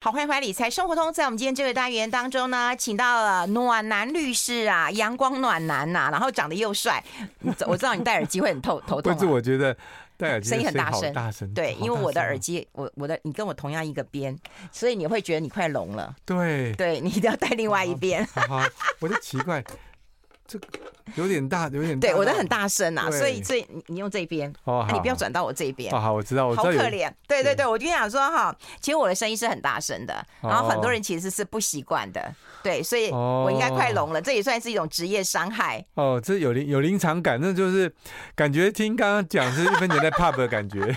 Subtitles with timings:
[0.00, 1.12] 好，欢迎回来理财生活通。
[1.12, 7.02] 在我们今天这个单元当中呢，请到了暖男律师啊，阳光暖男呐、啊，然后长得又帅。
[7.66, 9.14] 我知道你戴耳机会很头 头痛、啊。
[9.16, 9.76] 不是，我觉得
[10.16, 11.52] 戴耳机声音很大声，大声。
[11.52, 14.38] 对，因为我的耳机，我我的你跟我同样一个边，
[14.70, 16.14] 所以你会觉得你快聋了。
[16.24, 18.24] 对，对你一定要戴另外一边。
[18.26, 18.68] 好，好，好，
[19.00, 19.64] 我就奇怪。
[20.48, 20.66] 这个
[21.14, 25.94] 有点大，有点大对，我的很大声啊，所以所以你你用这边，哦，你不要转到我这边。
[25.94, 26.64] 哦，好，我知道，我知道。
[26.64, 35.84] 好可怜，对对对，我就想说哈，其实我的声音是很大声的，然后很多人其实是不习惯的，对，所以我应该快聋了，这也算是一种职业伤害。
[35.94, 37.94] 哦，这有临有临场感，那就是
[38.34, 40.96] 感觉听刚刚讲是一分钱在 pub 的感觉。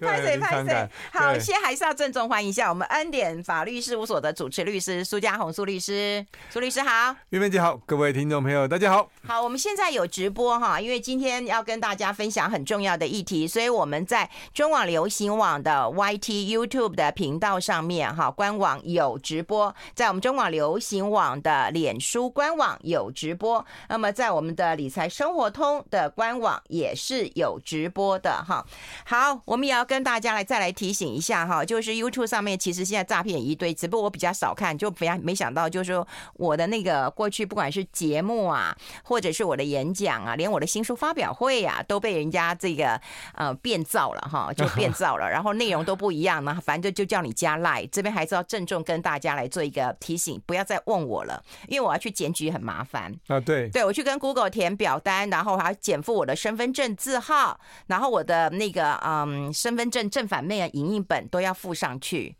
[0.00, 28.64] 拍 谁 拍谁，好，先还是要郑重欢迎一下我们恩典法律事务所的主持律师苏家红苏律师，苏律师好，韵芬姐好，各位听众朋友大家好，好，我们现在有直播哈，因为今天要跟大家分享很重要的议题，所以我们在中网流行网的 YT YouTube 的频道上面哈，官网有直播，在我们中网流行网的脸书官网有直播，那么在我们的理财生活通的官网也是有直播的哈，
[29.04, 29.38] 好。
[29.44, 43.00] 我们也要跟大家来再来提醒一下哈，就是 YouTube 上面其实现在诈骗一堆，只不过我比较少看，就不要没想到，就是说我的那个过去不管是节目啊，或者是我的演讲啊，连我的新书发表会啊，都被人家这个
[43.34, 53.14] 呃变造了哈，就变造了，然后内容都不一样嘛，反正就就叫你加 Line，这边还是要郑重跟大家来做一个提醒，不要再问我了，因为我要去检举很麻烦。
[53.28, 59.28] 啊，对，对我去跟 Google 填表单，然后还要减负我的身份证字号，然后我的那个嗯。
[59.28, 62.34] 嗯，身份证正反面影印本都要附上去，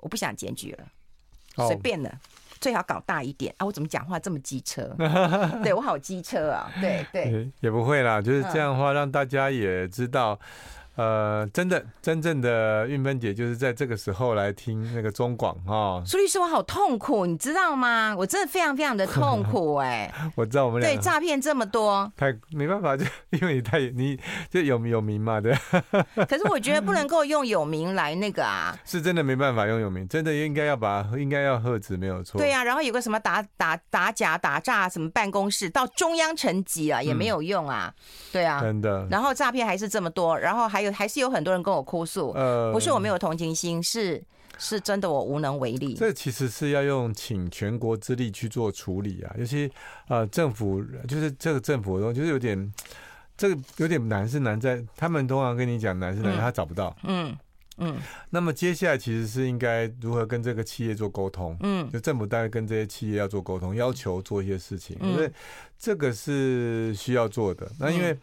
[0.00, 2.18] 我不想检举了，随便了，
[2.66, 3.64] 最好搞大一点啊！
[3.64, 4.92] 我怎么讲话这么机车？
[5.62, 6.68] 对我好机车啊！
[6.80, 10.36] 对对，也不会啦，就是这样的话，让大家也知道。
[10.96, 16.02] 呃，真的，真正的运芬姐就是在这个时候来听那个中广哈。
[16.06, 18.14] 苏律师，我好痛苦，你知道吗？
[18.16, 20.32] 我真的非常非常的痛苦 哎、欸。
[20.34, 23.04] 我知道我们俩对诈骗这么多，太没办法，就
[23.38, 25.54] 因为你太你就有有名嘛，对。
[26.26, 28.74] 可是我觉得不能够用有名来那个啊。
[28.86, 32.38] 是真的没办法用有名，真的应该要把应该要喝止没有错。
[32.38, 37.92] 对呀、啊，然后有个什么打打打假打诈什么办公室到中央层级啊，也没有用啊。
[37.94, 39.06] 嗯、对啊，真的。
[39.10, 40.85] 然后诈骗还是这么多，然后还有。
[40.92, 44.22] 还是有很多人跟我哭诉，呃，不是我没有同情心，是
[44.58, 45.94] 是真的我无能为力。
[45.94, 49.70] 这其实是要用请全国之力去做处理啊，尤其
[50.08, 52.72] 呃政府就是这个政府，就是有点
[53.36, 57.36] 这个有点难，是难在他们通常跟你讲难是难，嗯、他找不到，嗯
[57.76, 57.98] 嗯。
[58.30, 65.30] 那么接下来其实是应该如何跟这个企业做沟通，嗯，就政府单位跟这些企业要做沟通，要求做一些事情，因为
[65.78, 67.70] 这个是需要做的。
[67.78, 68.16] 那因为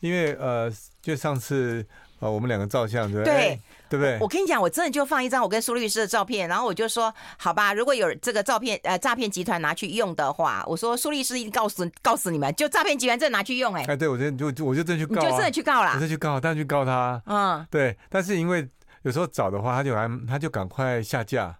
[0.00, 0.70] 因为呃，
[1.00, 1.82] 就上次。
[2.20, 3.34] 哦，我们两个照相对不对？
[3.34, 4.18] 对，对不对？
[4.20, 18.68] 我跟你讲，我真的就放一张我跟苏律师的照片，然后我就说，好吧，如果有这个照片，呃，诈骗集团拿去用的话，我说苏律师一定告诉告诉你们，就诈骗集团真的拿去用、欸，哎，哎，对，我就就就我就真的去告、啊，就真的去告了，我就去告，但是去告他，嗯，对，但是因为
[19.02, 21.56] 有时候找的话，他就还他就赶快下架，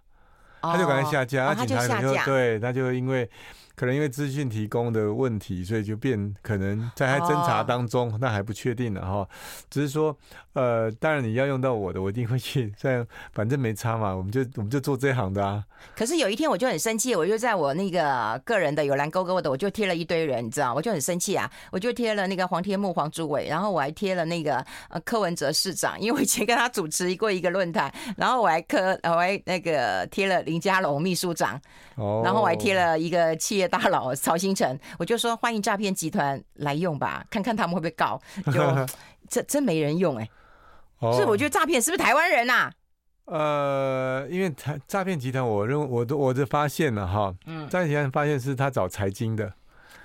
[0.61, 3.29] 他就赶快下架，他、哦、警察就，就对，他就因为。
[3.79, 9.25] 可能因为资讯提供的问题，所以就变可能在还侦查当中，那还不确定了哈。
[9.69, 10.13] 只是说，
[10.51, 12.73] 呃，当然你要用到我的，我一定会去。
[12.77, 15.63] 这样反正没差嘛，我们就我们就做这行的啊。
[15.95, 24.57] 可是有一天我就很生气，我就在我那个个人的有蓝勾勾的，我就贴了一堆人，你知道，我就很生气啊，我就贴了那个黄天木、黄主委，然后我还贴了那个
[24.89, 31.57] 呃柯文哲市长，因为我以前跟他主持过一个论坛，然后我还柯我还那个贴了林佳龙秘书长，
[31.95, 33.68] 哦，然后我还贴了一个企业。
[33.69, 38.19] 大佬曹兴诚，我就说欢迎诈骗集团来用吧，看看他们会不会告。
[38.51, 38.87] 就
[39.29, 40.27] 这真没人用哎、
[40.99, 42.73] 欸，是、哦、我觉得诈骗是不是台湾人呐、啊？
[43.25, 49.53] 呃，因为台诈骗集团，我认为我都我的发现了哈，嗯，诈骗集团发现是他找财经的，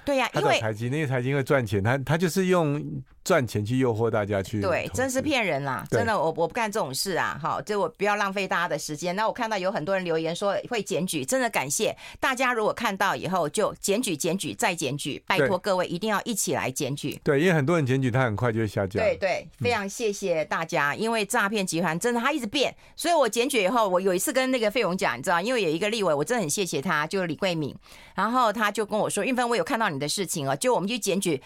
[0.05, 3.03] 对呀、啊，因为财经那个财经会赚钱，他他就是用。
[3.25, 5.83] 赚钱去诱惑大家去，对，真是骗人啦！
[5.91, 7.41] 真的，我我不干这种事啊！
[7.41, 9.17] 好，这我不要浪费大家的时间。
[9.17, 12.53] 那我看到有很多人留言说会检举，真的感谢大家。
[12.53, 17.19] 如果看到以后就检举、检举再检举，拜托各位一定要一起来检举。
[17.25, 19.01] 对，因为很多人检举，他很快就会下架。
[19.01, 27.75] 对对，非常谢谢大家，嗯、因为诈骗集团真的他一直变，所以我检举以后，我有一次跟那个费勇讲，你知道，因为有一个立委，我真的很谢谢他，就是李桂敏，
[28.15, 31.43] 然后他就跟我说，运芬，我有看到你的事情哦，就我们就检举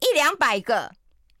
[0.00, 0.92] 一两百个。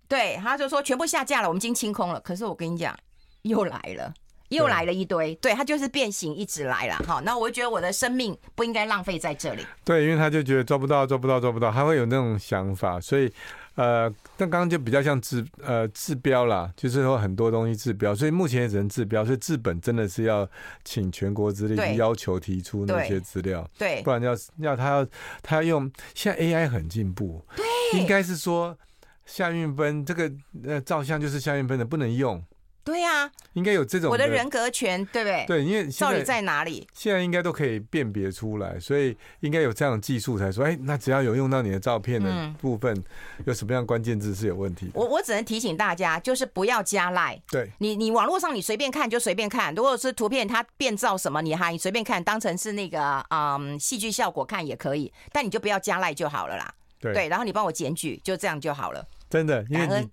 [0.08, 2.20] 对，他就说全部下架了，我们已经清空了。
[2.20, 2.98] 可是我跟你讲，
[3.42, 4.12] 又来了，
[4.50, 7.20] 又来了一堆，对，他就是变形一直来了哈。
[7.24, 9.66] 那我就觉得我的生命不应该浪费在这里。
[9.84, 13.32] 对，因为他就觉得抓不到，抓不到，抓不到，他会有那种想法，所以。
[13.76, 20.46] 呃，但刚刚就比较像治呃治标啦，就是说很多东西治标，所以目前也只能治标，所以治本真的是要
[20.84, 25.06] 请全国之力去要求提出那些资料，对，对，不然要要他要
[25.40, 27.64] 他要用，现在 AI 很进步，对，
[27.98, 28.76] 应该是说
[29.24, 30.30] 夏运芬这个
[30.64, 32.42] 呃照相就是夏运芬的不能用。
[32.82, 35.44] 对呀、啊，应该有这种我的人格权，对不对？
[35.46, 36.86] 对，因为到底在哪里？
[36.94, 43.04] 现在应该都可以辨别出来，所以应该有这样的技术才说，哎，那只要有用到你的照片的部分，嗯、
[43.46, 44.92] 有什么样关键字是有问题的？
[44.94, 47.40] 我我只能提醒大家，就是不要加赖。
[47.50, 56.74] 对，你你网络上你随便看就随便看，如果是图片它变造什么，你还你随便看，当成是那个嗯戏剧效果看也可以，但你就不要加赖就好了啦。
[56.98, 59.06] 对，对，然后你帮我检举，就这样就好了。
[59.30, 60.08] 真的，因为你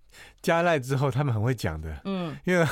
[0.48, 1.94] 加赖之后，他们很会讲的。
[2.06, 2.66] 嗯，因为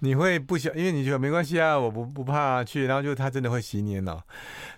[0.00, 4.20] 你会不想，因为你觉得没关系啊，我不不怕去，然后就他真的会洗你脑，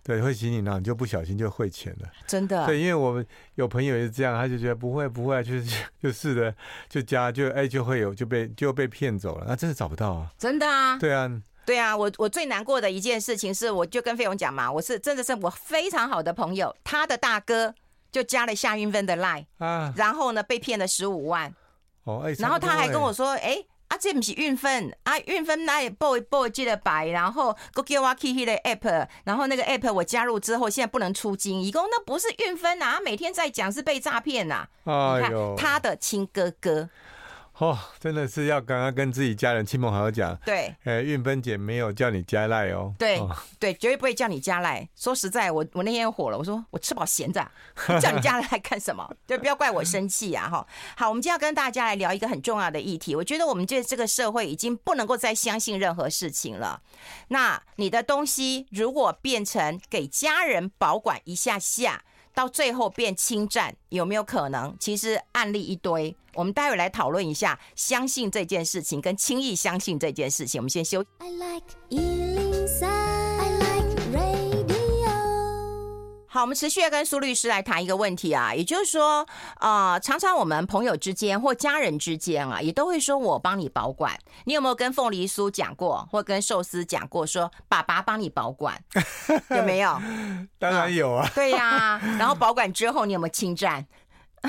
[0.03, 2.09] 对，会洗你脑，你就不小心就汇钱了。
[2.27, 6.55] 真的，对，因为我们有朋友也是这样，他就觉得不会不会，就是就是的，
[6.91, 10.31] 就加就哎就会有就被就被骗走了，那真的找不到啊。
[10.37, 10.99] 真的啊。
[10.99, 17.75] 对啊，对啊，我我最难过的一件事情是，我就跟费勇讲嘛，我是真的是我非常好的朋友，他的大哥。
[18.13, 21.51] 就加了夏云芬的 line 啊，然后呢被骗了十五万，
[22.05, 36.89] 哦，哎，然后他还跟我说，哎，啊这不是运分啊，运分那也报报记得白，然后给给我 K K 的 app，然后那个 app 我加入之后现在不能出金，一共那不是运分呐，他每天在讲是被诈骗呐，你看他的亲哥哥。
[37.59, 44.89] 哦，真的是要刚刚跟自己家人、亲朋好友讲，对，哎，运芬姐没有叫你加赖哦，对，哦、对，绝对不会叫你加赖。
[44.97, 47.47] 说实在，我我那天火了，我说我吃饱闲着，
[48.01, 49.09] 叫你加赖干什么？
[49.27, 50.49] 对，不要怪我生气啊！
[50.49, 50.67] 哈，
[50.97, 53.15] 好，我们今天要跟大家来聊一个很重要的议题。
[53.15, 56.81] 我觉得我们这这个社会已经不能够再相信任何事情了。
[57.29, 62.03] 那你的东西如果变成给家人保管一下下，
[62.35, 64.75] 到最后变侵占，有没有可能？
[64.79, 70.61] 其实案例一堆，我们待会来讨论一下，相信这件事情跟轻易相信这件事情。
[70.61, 71.05] 我们先休。
[71.19, 71.67] I like
[76.35, 79.27] 好，我们持续要跟苏律师来谈一个问题啊，也就是说，
[79.57, 84.19] 啊、呃，常常我们朋友之间或家人之间啊，也都会说我帮你保管。
[84.47, 88.83] 你有没有跟凤梨酥讲过，或跟寿司讲过，说爸爸帮你保管，
[89.51, 90.01] 有没有？
[90.59, 91.29] 当然有啊。
[91.35, 93.87] 对呀、啊，然后保管之后，你有没有侵占？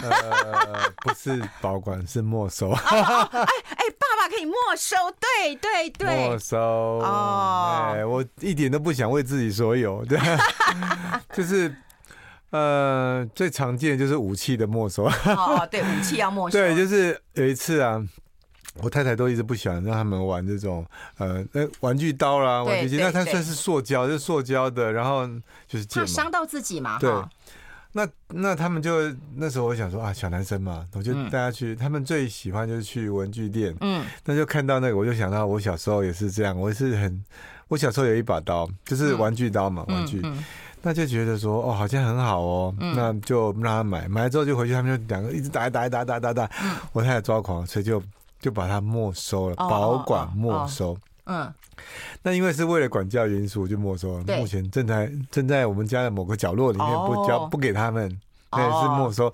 [0.02, 2.72] 呃，不是保管，是没收。
[2.72, 6.58] 哎哎、哦欸欸，爸爸可以没收，对对对，没收。
[6.58, 10.20] 哦，哎，我一点都不想为自己所有，对，
[11.32, 11.74] 就是
[12.50, 15.06] 呃，最常见的就是武器的没收。
[15.06, 16.58] 哦，对，武器要没收。
[16.58, 18.04] 对，就是有一次啊，
[18.82, 20.84] 我太太都一直不喜欢让他们玩这种
[21.20, 25.28] 呃，那玩具刀啦，玩具机，那它算是塑胶，就是塑胶的，然后
[25.68, 27.12] 就是怕，伤到自己嘛，对。
[27.96, 31.74] 那那他们就那时候我想说啊，小男生嘛，我就带他去。
[31.74, 36.60] 嗯、他们最喜欢就是去文具店，嗯，那就看到那个，我就想到我小时候也是这样。
[36.60, 37.24] 我是很，
[37.68, 40.22] 我小时候有一把刀，就是玩具刀嘛，嗯、玩具，
[40.82, 48.02] 那就觉得说哦，好像很好哦，嗯、那就让他买，买了之后就回去，他们就两个一直打打打打打打，嗯、我太太抓狂，所以就
[48.40, 51.54] 就把它没收了，保管没收，嗯。
[52.22, 54.24] 那因为是为了管教因素，就没收了。
[54.38, 58.20] 目前正在正在我们家的某个角落里面不交不给他们，
[58.52, 59.28] 那也是没收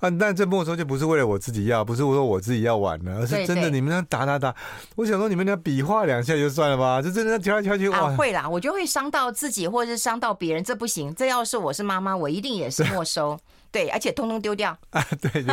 [0.00, 0.10] 啊。
[0.18, 4.54] 但这没收就不是为了我自己要，不是我说我自己要玩了，而是真的你们那打打打。
[4.96, 8.14] 我想说你们俩比划两下就算了吧，就真的敲来敲去啊。
[8.16, 11.14] 会啦，我就会伤到自己或者是伤到别人，这不行。
[11.14, 13.38] 这要是我是妈妈，我一定也是没收。
[13.74, 15.04] 对，而且通通丢掉 啊！
[15.20, 15.52] 对，就，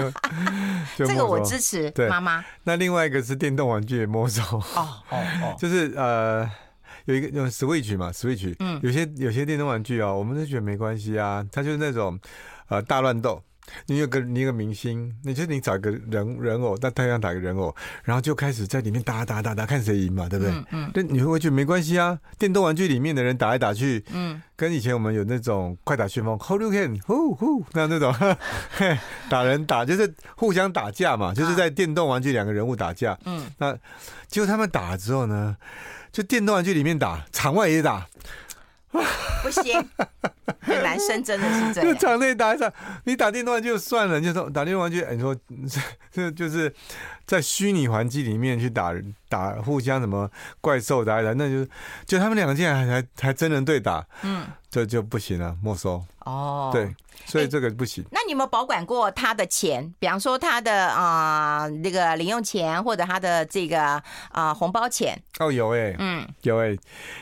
[0.96, 1.90] 就这个我支持。
[1.90, 2.46] 对，妈妈。
[2.66, 4.64] 那另外一个是电动玩具也没收哦
[5.10, 6.48] 哦哦， 就是呃，
[7.06, 12.20] 有一个用 Switch 嘛，Switch，嗯，有些有些电动玩具哦，我们都觉得没关系啊，它就是那种
[12.70, 13.42] 呃大乱斗。
[13.88, 20.54] 你有个你有个明星，你就你找一个人人偶，在太阳打个人偶，然后就开始在里面打打打打，看谁赢嘛，对不对？
[20.54, 20.66] 嗯。
[20.72, 22.20] 嗯，但你会不会觉得没关系啊？
[22.38, 28.14] 电动玩具里面的人打来打去，嗯，跟以前我们有那种快打旋风，Hold you can，呼呼，那那种
[28.78, 28.98] 嘿
[29.30, 33.18] 打人打就是互相打架嘛，就是在电动玩具两个人物打架。
[33.26, 33.78] 嗯，那
[34.28, 35.56] 结果他们打了之后呢，
[36.12, 38.08] 就电动玩具里面打，场外也打。
[39.42, 39.90] 不行，
[40.68, 41.94] 男生真的是这样。
[41.94, 42.72] 就场内打一场，
[43.06, 45.36] 你打电话就算了，就说打电动玩具，你说
[46.12, 46.74] 这就是
[47.32, 48.92] 在虚拟环境里面去打
[49.30, 51.70] 打互相什么怪兽打一打，那就是
[52.06, 56.04] 就他们两个竟然还还还真人对打，嗯，这就不行了，没收。
[56.26, 56.94] 哦，对。
[57.26, 58.04] 所以这个不行。
[58.10, 59.94] 那你有没有保管过他的钱？
[60.00, 65.22] 比方说他的啊、呃、那个零用钱，或者他的这个啊、呃、红包钱？
[65.38, 66.80] 哦，有哎、欸，嗯，有哎、欸，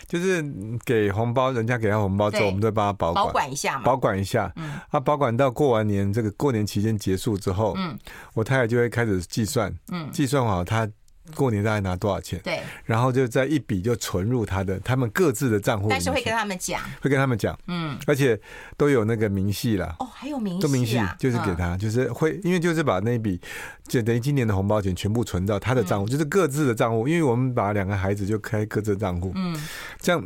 [0.08, 0.42] 就是
[0.86, 4.50] 给红包，人家给他红包之后，我们都帮他保管，保管一下嘛，保管一下。
[4.56, 7.98] 嗯，他保管到过完年这个过年期间结束之后，嗯，
[8.34, 10.90] 我太太就会开始计算，嗯，计算好他。
[11.36, 12.42] 过年大概拿多少钱？
[12.44, 15.88] 对，然后就在一笔就存入他的他们各自的账户。
[15.88, 18.36] 但是会跟他们讲，会跟他们讲，嗯，而且
[18.76, 19.96] 都有那个明细了。
[20.00, 23.40] 哦，还有明细，都明细，就是给他，就是会，因为就是把那一笔，
[23.88, 27.08] 就等于今年的红包钱全部存到他的账户，就是各自的账户。
[27.08, 29.56] 因为我们把两个孩子就开各自的账户，嗯，
[30.00, 30.20] 这样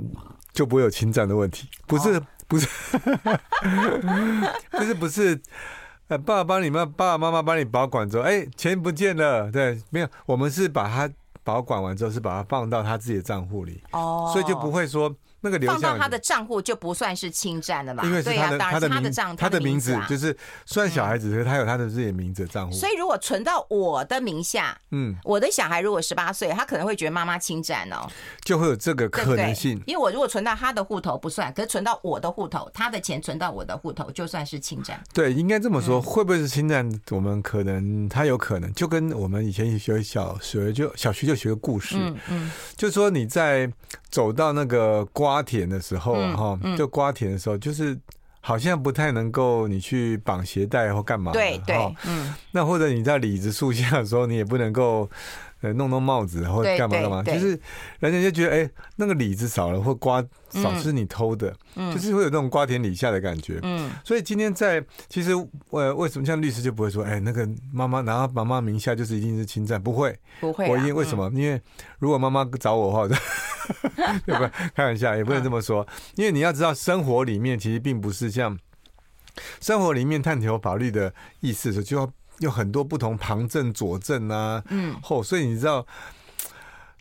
[0.53, 1.67] 就不会有侵占的问题。
[1.85, 2.65] 不是，不是，
[4.71, 5.41] 就 是 不是。
[6.17, 9.51] 爸爸帮你们，爸爸妈妈帮你保管之后，哎，钱不见了。
[9.51, 11.09] 对，没有，我们是把它
[11.43, 13.81] 保管完之后，是把它放到他自己的账户里。
[13.91, 15.13] 哦，所以就不会说。
[15.43, 18.03] 那个放到他的账户就不算是侵占了嘛？
[18.05, 20.35] 因为是他的他的他的账他的名字就是
[20.65, 22.73] 虽然小孩子，可是他有他的自己的名字账户。
[22.73, 28.07] 所以如果存到我的名下，嗯，我的小孩如果十八岁，他可能会觉得妈妈侵占哦，
[28.45, 29.81] 就会有这个可能性。
[29.85, 34.97] 因为我如果存到他的户头不算，可是存到我的户头，他的钱存到我的户头就算是侵占。
[35.13, 36.89] 对，应该这么说，会不会是侵占？
[37.11, 43.69] 我们可能他有可能，就跟我们以前学小学就小学就学个故事，嗯嗯，就说你在。
[44.09, 47.97] 走到那个瓜田的时候，哈、嗯，就瓜田的时候，就是
[48.41, 51.75] 好像不太能够你去绑鞋带或干嘛，对对，
[52.05, 55.09] 嗯，那或者你在李子树下的时候，你也不能够。
[55.63, 57.57] 呃，弄弄帽子或者干嘛干嘛，就是
[57.99, 63.59] 人家就觉得哎、欸，那个李子少了或瓜少是你偷的，嗯、就是会有那种瓜田李下的感觉。
[63.63, 65.31] 嗯，所以今天在其实
[65.69, 70.69] 呃，为什么像律师就不会说，哎、欸，那个妈妈拿到妈妈名下就是一定是侵占，不会，不会、啊。
[70.69, 71.29] 我因为为什么？
[71.29, 71.61] 嗯、因为
[71.99, 73.19] 如果妈妈找我的话，
[74.25, 74.51] 对不对？
[74.75, 78.59] 开玩笑也不能这么说，因为你要知道，生活里面其实并不是像
[79.61, 82.11] 生活里面探求法律的意思，就要。
[82.39, 85.85] 有很多不同旁证佐证啊，嗯，后所以你知道，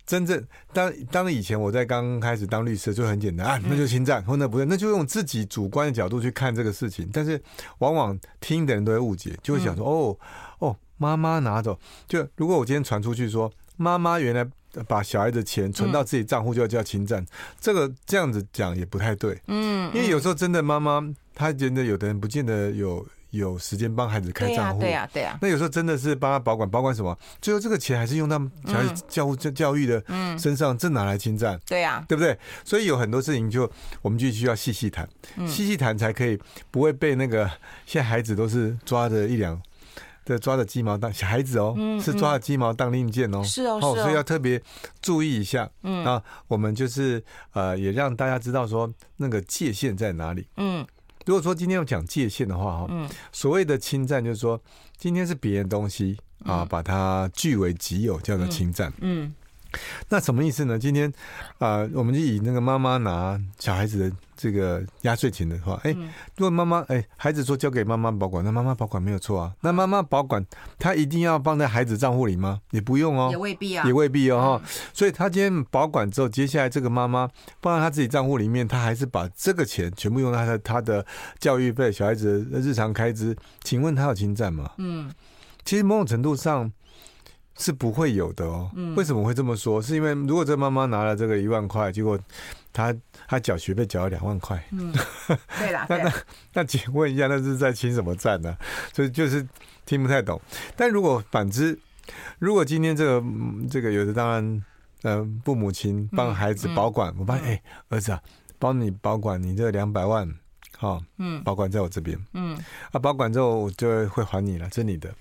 [0.07, 7.41] 真正当当以前我在刚开始当律师就很简单啊，那就侵占，或那不对，那就用自己主观的角度去看这个事情，但是
[7.79, 10.19] 往往听的人都会误解，就会想说哦
[10.59, 14.47] 哦，妈妈拿走，就如果我今天传出去说妈妈原来
[14.87, 17.25] 把小孩的钱存到自己账户就要叫侵占，
[17.59, 21.03] 这个这样子讲也不太对，嗯，因为有时候真的妈妈
[21.35, 23.07] 她觉得有的人不见得有。
[23.33, 25.39] 有时间帮孩子开账户，对呀，对呀。
[25.41, 27.19] 那有时候真的是帮他保管，保管什么？
[27.41, 30.05] 最后这个钱还是用到小孩子教教教育的
[30.39, 31.59] 身上，这哪来侵占？
[31.67, 32.39] 对呀，对不对？
[32.63, 33.69] 所以有很多事情就
[34.03, 35.09] 我们就需要细细谈，
[35.49, 36.39] 细细谈才可以
[36.71, 37.51] 不会被那个
[37.87, 39.59] 现在孩子都是抓着一两
[40.27, 41.75] 的抓着鸡毛当小孩子哦，
[42.05, 44.63] 是抓着鸡毛当令箭哦，是哦，所以要特别
[45.01, 45.67] 注意一下。
[45.85, 47.25] 嗯，那我们就是
[47.55, 50.47] 呃，也让大家知道说那个界限在哪里。
[50.59, 50.87] 嗯。
[51.27, 54.61] 如果说今天要讲界限的话，哈，嗯，所谓的侵占就是说，
[54.97, 58.93] 今天是别人东西啊，把它据为己有，叫做侵占。
[59.01, 59.33] 嗯，
[60.09, 60.79] 那什么意思呢？
[60.79, 61.13] 今天
[61.59, 64.17] 啊，我们就以那个妈妈拿小孩子的。
[64.35, 65.93] 这个压岁钱的话，哎，
[66.37, 69.55] 如果妈妈哎，孩子说交给妈妈保管，那妈妈保管没有错啊。
[69.61, 70.45] 那妈妈保管，
[70.81, 72.61] 她一定要放在孩子账户里吗？
[72.73, 74.61] 也不用哦，也未必啊，也未必哦。
[74.61, 81.07] 嗯、所以她今天保管之后，接下来这个妈妈放在她自己账户里面，她还是把这个钱全部用在他的他的
[81.39, 83.37] 教育费、小孩子的日常开支。
[83.63, 84.73] 请问她有侵占吗？
[84.79, 85.09] 嗯，
[85.65, 86.69] 其实某种程度上
[87.57, 88.71] 是不会有的哦。
[88.75, 89.81] 嗯、为什么会这么说？
[89.81, 92.19] 是因为如果这妈妈拿了这个一万块，结果。
[92.75, 92.91] 她
[93.29, 94.91] 她缴学费缴了两万块，嗯，
[95.61, 96.13] 对啦，那那
[96.55, 98.57] 那请问一下，那是在清什么占呢？
[98.95, 99.47] 所以就是
[99.85, 100.41] 听不太懂。
[100.75, 101.79] 但如果反之，
[102.39, 103.23] 如果今天这个
[103.71, 104.65] 这个有的当然，
[105.03, 108.23] 呃，父母亲帮孩子保管，我发现哎，儿子啊，
[108.59, 110.27] 帮你保管你这两百万，
[110.79, 112.57] 好，嗯，保管在我这边，嗯，
[112.91, 115.15] 啊，保管之后我就会还你了，这是你的。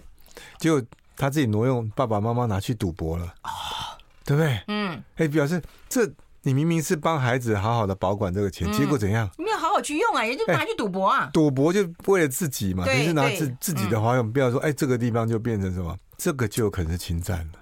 [0.58, 0.82] 结果
[1.22, 3.52] 他自己挪用，爸爸妈妈拿去赌博了，啊，
[4.26, 4.60] 对不对？
[4.68, 6.12] 嗯，哎，表示这。
[6.44, 9.30] 你明明是帮孩子好好的保管这个钱，结果怎样？
[9.38, 11.30] 没有好好去用啊，也就拿去赌博啊。
[11.32, 17.60] 赌博就为了自己嘛，你是拿自自己的花用，不要说哎，这个地方就变成什么，这个就可能是侵占了。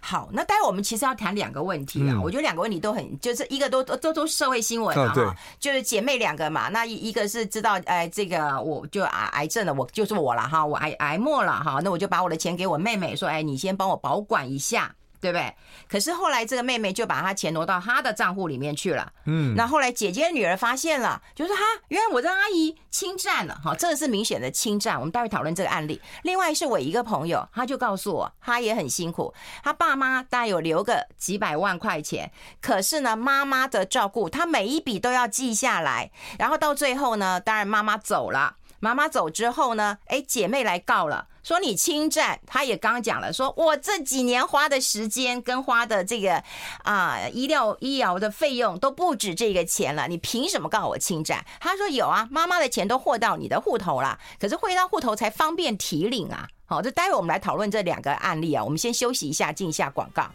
[0.00, 5.24] 好，那待会我们其实要谈两个问题啊，我觉得两个问题都很，就是一个都都都社会新闻啊，对，
[5.58, 14.94] 就是姐妹两个嘛，那一一个是知道哎，这个我就癌癌症了，我就是我了哈，我癌癌末了哈，那我就把我的钱给我妹妹说，哎，你先帮我保管一下。
[15.20, 15.54] 对不对？
[15.88, 19.12] 可是后来这个妹妹就把她钱挪到她的账户里面去了。
[19.26, 24.98] 嗯，那后来姐姐女儿发现了，就说哈，原来我的阿姨侵占了，哈，这个是明显的侵占。
[24.98, 26.00] 我们待会讨论这个案例。
[26.22, 29.32] 另外是我一个朋友，他就告诉我，他也很辛苦，
[29.62, 38.56] 他爸妈大概有留个几百万块钱，可是呢，妈妈的照顾他每一笔都要记下来，然后到最后呢，当然妈妈走了。
[38.80, 42.38] 妈妈走之后呢，哎，姐妹来告了，说你侵占。
[42.46, 46.44] 他也刚讲了，说我这几年花的时间跟花的这个
[46.82, 51.42] 啊、医疗医疗的费用都不止这个钱了，你凭什么告我侵占？
[51.58, 56.46] 他说有啊，妈妈的钱都汇到你的户头了，可是汇到户头才方便提领啊。
[56.66, 60.28] 好，这待会我们来讨论这两个案例啊，我们先休息一下，进一下广告。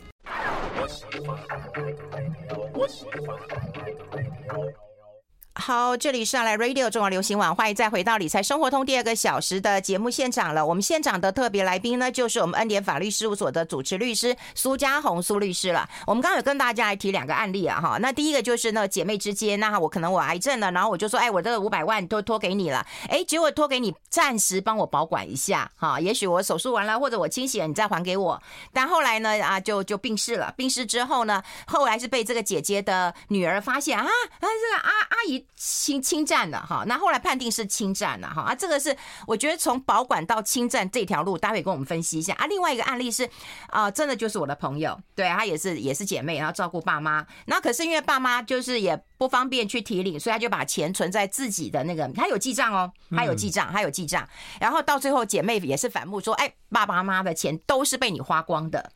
[5.56, 10.66] 好，这里是来 Radio 中广流行网，欢迎再回到理财生活通第二个小时的节目现场了。
[10.66, 15.88] 我们现场的特别来宾呢，就是我们恩典法律事务所的主持律师苏家红苏律师了。
[16.08, 28.42] 我们刚刚有跟大家来提两个案例啊，哈，那第一个就是那姐妹之间，那我可能我癌症了，然后我就说，哎，我这五百万都托给你了，哎，结果托给你暂时帮我保管一下，哈，也许我手术完了或者我清洗了，你再还给我。
[28.74, 34.10] 但后来呢，啊，就就病逝了，病逝之后呢，后来是被这个姐姐的女儿发现啊，啊，
[34.42, 35.43] 这个阿阿姨。
[35.56, 38.96] 侵侵占了哈，那后来判定是侵占了哈啊，这个是
[39.28, 42.46] 我觉得从保管到侵占这条路，待会跟我们分析一下啊。
[42.48, 43.30] 另外一个案例是
[43.68, 54.28] 啊，真的就是我的朋友，对，她也是也是姐妹，然后照顾爸妈，那可是因为爸妈就是也不方便去提领，所以她就把钱存在自己的那个，她有记账哦，她有记账，她有记账，
[54.60, 58.92] 然后到最后姐妹也是反目说，哎，爸爸妈妈的钱都是被你花光的，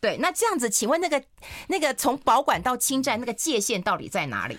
[0.00, 1.22] 对，那这样子，请问那个
[1.68, 4.58] 那个从保管到侵占那个界限到底在哪里？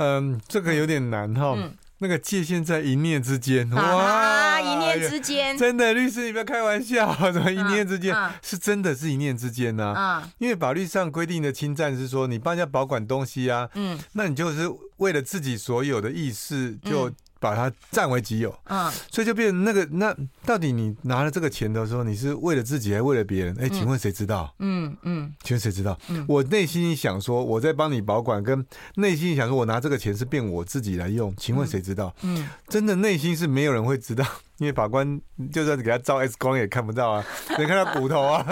[0.00, 1.54] 嗯，这个有点难哈。
[1.58, 3.68] 嗯、那个界限在一念之间。
[3.70, 8.16] 哇，啊、一念之间，真的，律师你不要开玩笑， 怎么一念之间？
[8.16, 10.24] 啊、是真的是一念之间呢、啊？
[10.24, 17.12] 啊，因为法律上规定的侵占是说，你帮人家保管东西啊，嗯，那你就是为了自己所有的意识就。
[17.40, 23.56] 嗯把它占为己有，嗯，所以就变成那个，那到底你拿了这个钱的时候，你是为了自己还是为了别人？
[23.58, 24.54] 哎，请问谁知道？
[24.58, 25.98] 嗯嗯，请问谁知道？
[26.28, 28.62] 我内心想说我在帮你保管，跟
[28.96, 32.14] 内心想说我拿这个钱是变我自己来用，请问谁知道？
[32.20, 34.22] 嗯，真的内心是没有人会知道，
[34.58, 35.18] 因为法官
[35.50, 37.24] 就算给他照 X 光也看不到啊，
[37.58, 38.46] 你看他骨头啊，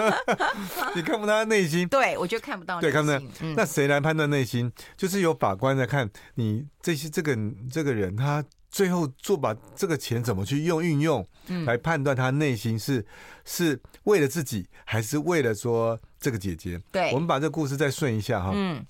[0.97, 1.87] 你看不到他内心。
[1.89, 2.81] 对，我就看不到。
[2.81, 3.21] 对，看不到。
[3.55, 4.73] 那谁来判断内心？
[4.97, 7.37] 就是由法官来看你这些这个
[7.71, 8.43] 这个人他。
[8.79, 11.27] 最后做把这个钱怎么去用运用，
[11.67, 13.05] 来判断他内心是
[13.45, 16.81] 是为了自己，还是为了说这个姐姐？
[16.93, 18.53] 对，我们把这个故事再顺一下哈。
[18.55, 18.87] 嗯，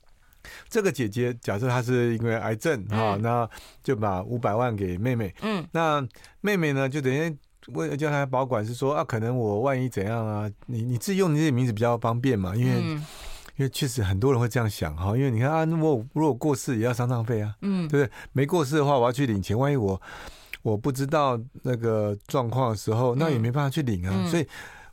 [0.69, 3.49] 这个姐姐假设她是因为癌症哈，那
[3.83, 5.35] 就把五百万给妹妹。
[5.41, 6.07] 嗯，那
[6.43, 7.35] 妹妹呢就等于
[7.69, 13.01] 为了叫她保管，是说啊，可能我万一怎样啊，你你自己用你自己名字比较方便嘛，因为。
[13.59, 18.13] 因为确实很多人会这样想哈，因为你看啊，如果如果过世也要丧葬费啊，嗯，对不对？
[18.33, 20.01] 没过世的话，我要去领钱，万一我
[20.63, 24.15] 我不知道那个状况的时候，那也没办法去领啊。
[24.17, 24.47] 嗯、所以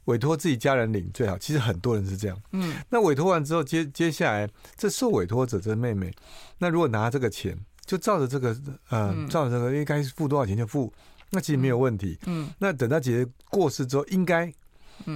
[0.06, 1.38] 委托自己家人领最好。
[1.38, 2.76] 其实很多人是这样，嗯。
[2.90, 6.12] 那委托完之后，接接下来这受委托者这妹妹，
[6.58, 8.58] 那如果拿这个钱，就照着这个
[8.90, 10.92] 呃，照着这个应该是付多少钱就付，
[11.30, 12.50] 那其实没有问题，嗯。
[12.58, 14.52] 那等到姐姐过世之后，应该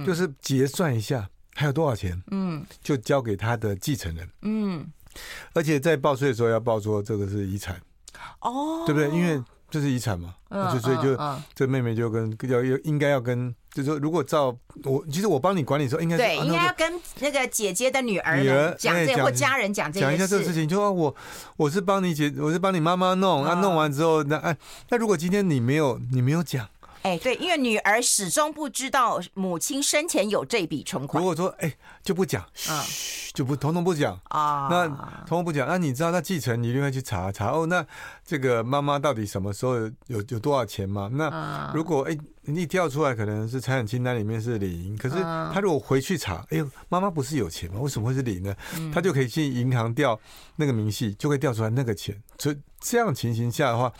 [0.06, 1.28] 就是结算一下。
[1.60, 2.18] 还有多少钱？
[2.30, 4.26] 嗯，就交给他的继承人。
[4.40, 4.90] 嗯，
[5.52, 7.78] 而且在报税的时候要报说这个是遗产。
[8.40, 9.10] 哦，对不对？
[9.10, 10.34] 因为这是遗产嘛，
[10.72, 11.14] 就所以就
[11.54, 21.14] 这妹妹就跟要要应该要跟，就是说如果照我，其实我帮你管理的时候，应该对，应该要跟那个姐姐的女儿女儿讲这或家人讲这讲一下这个事情，就说我
[21.58, 24.56] 我是帮你姐，我是帮你妈妈弄，那弄完之后，那哎，
[24.88, 26.66] 那如果今天你没有你没有讲。
[27.02, 31.18] 哎，对，因为女儿始终不知道母亲生前有这笔存款。
[31.20, 34.86] 如果说哎就不讲，嘘，就不统统不讲啊，那
[35.26, 37.84] 统统不讲，那你知道那继承你一定会去查查哦，那
[38.24, 41.08] 这个妈妈到底什么时候有有，有多少钱吗？
[41.12, 45.14] 那如果哎你一调出来可能是财产清单里面是零，可是
[45.54, 47.80] 他如果回去查，哎呦妈妈不是有钱吗？
[47.80, 48.54] 为什么会是零呢？
[48.92, 50.18] 他就可以去银行调
[50.56, 52.20] 那个明细，就会调出来那个钱。
[52.38, 53.90] 所以这样情形下的话。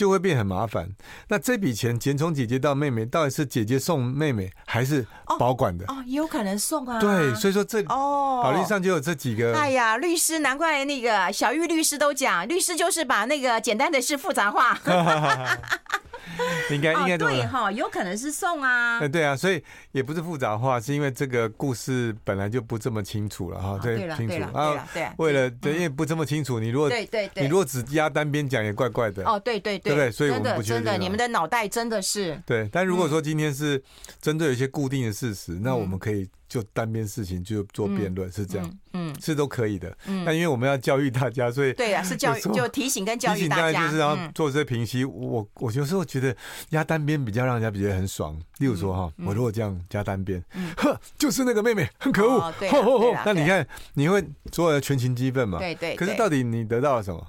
[0.00, 0.88] 就会变很麻烦。
[1.28, 5.06] 那这笔钱钱从姐姐到妹妹，到底是姐姐送妹妹，还是
[5.38, 5.84] 保管的？
[5.88, 6.98] 哦，也有可能送啊。
[6.98, 9.54] 对，所以说这哦，法律上就有这几个。
[9.54, 14.78] 哎呀，律师，难怪那个小玉律师都讲，律师就是把那个简单的事复杂化。
[16.70, 19.06] 应该应该对哈，有可能是送啊。
[19.08, 23.78] 对啊，所以也不是复杂化，是因为这个故事本来就不这么清楚了哈。
[23.82, 24.86] 对，清楚啊。
[24.94, 29.24] 对，为了对，因为不这么清楚，你如果对对对，你如果只压单边讲也怪怪的。
[29.24, 30.10] 哦，对对对，对对？
[30.10, 32.68] 所以我们不觉得真的，你们的脑袋真的是对。
[32.72, 33.82] 但如果说今天是
[34.20, 36.28] 针对一些固定的事实，那我们可以。
[36.50, 39.96] 就单边事情就做辩论，是这样，嗯，是都可以的。
[40.06, 45.04] 嗯，那因为我们要教育大家，所以对啊，是教育就提醒跟教育大家，就是要做这平息。
[45.04, 46.36] 我我有时候觉得
[46.70, 48.36] 压单边比较让人家觉得很爽。
[48.58, 50.44] 例如说哈，我如果这样加单边，
[50.76, 54.20] 呵，就是那个妹妹很可恶， 吼吼吼，那你看你会
[54.52, 55.60] 所有的全情激愤嘛？
[55.60, 55.94] 对对。
[55.94, 57.24] 可是到底你得到了什么？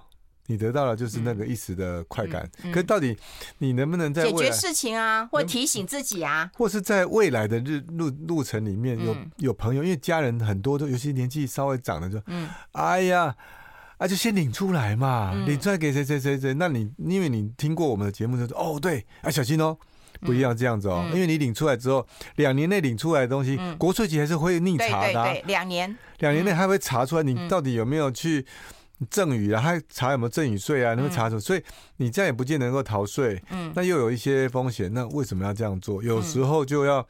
[0.48, 3.16] 你得到了就是那个一时的快感，可是到底
[3.60, 13.34] 你能不能在解决事情啊，或提醒自己啊，或是在未来的日路路程里面有有朋友，因为家人很多都尤其年纪稍微长的就，嗯，哎呀，
[13.98, 19.78] 啊就先领出来嘛，领出来给谁谁谁谁，那你因为你听过我们的节目就说哦对，啊小心哦，
[20.20, 28.46] 不一样这样子哦，因为你领出来之后，两年内领出来的东西，国税局还是会逆查的，对，两年，两年内还会查出来你到底有没有去。
[29.10, 30.90] 赠与啊，还查有没有赠与税啊？
[30.90, 31.40] 能不能查出？
[31.40, 31.64] 所以
[31.98, 33.42] 你这样也不见得能够逃税。
[33.50, 36.04] 嗯，那又有一些风险，那为什么要这样做？
[36.04, 37.06] 有时候就要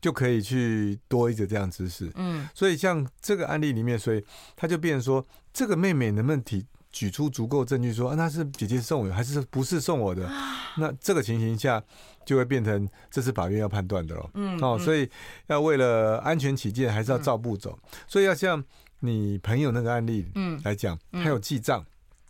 [0.00, 2.10] 就可以去多一个这样知识。
[2.14, 4.24] 嗯，所以像这个案例里面，所以
[4.54, 10.30] 他就变成说，这个妹妹能不能提举出足够证据说，啊，那是姐姐送我，还是不是送我的？
[10.78, 11.82] 那这个情形下
[12.24, 14.30] 就会变成这是法院要判断的喽。
[14.34, 15.10] 嗯，哦，所以
[15.48, 17.76] 要为了安全起见，还是要照步走。
[18.06, 18.62] 所以要像。
[19.04, 21.84] 你朋友那个案例，嗯，来讲，他有记账，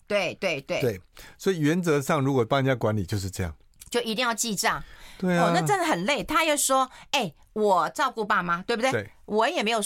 [0.07, 0.81] 对对对。
[0.81, 1.01] 对，
[1.37, 3.55] 所以原则上，如果帮人家管理就是这样，
[3.91, 4.83] 就一定要记账，
[5.19, 6.25] 对啊，哦，那真的很累。
[6.25, 8.91] 他又说，哎，我照顾爸妈，对不对？
[8.91, 9.81] 对，我也没有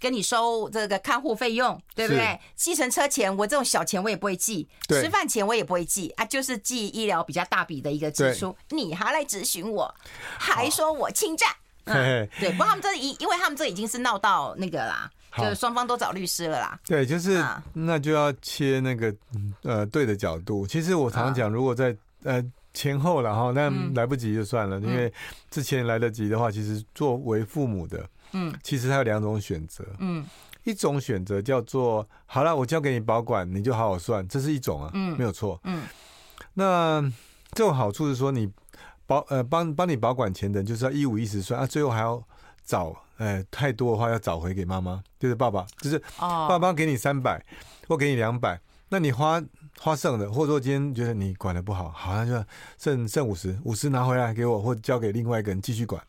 [0.00, 2.38] 跟你收这个看护费用，对不对？
[2.54, 9.92] 计程车钱，我这种小钱我也不会记，吃饭钱我也不会记啊，就是记医疗比较大笔的一个支出，你还来咨询我，
[10.38, 11.50] 还说我侵占，
[11.86, 15.10] 嗯，对，不过他们这一，因为他们这已经是闹到那个啦。
[15.36, 16.80] 就是双方都找律师了啦。
[16.86, 19.14] 对，就是那就要切那个
[19.62, 20.66] 呃对的角度。
[20.66, 25.12] 其实我常讲，如果在呃前后了哈，那来不及就算了，因为
[25.50, 30.24] 之前来得及的话，其实作为父母的，嗯，其实他有两种选择，嗯，
[30.64, 35.84] 一种选择叫做好了，我交给你保管，你就好好算，这是一种啊，嗯，没有错，嗯，
[36.54, 37.00] 那
[37.52, 38.50] 这种好处是说你
[39.06, 42.22] 保呃帮帮你保管钱的，就是要一五一十算啊，最后还要
[42.64, 42.96] 找。
[43.18, 47.44] 哎，太多的话要找回给妈妈，就是爸爸，就是爸爸给你三百，
[47.86, 49.42] 或给你两百，那你花
[49.78, 52.44] 花剩的，或者说今天觉得你管的不好，好像就
[52.78, 56.02] 剩剩五十，五十拿回来给我，或交给另外一个人继续管，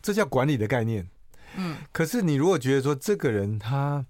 [0.00, 1.08] 这叫管理的概念。
[1.56, 4.04] 嗯，可是你如果觉得说这个人他，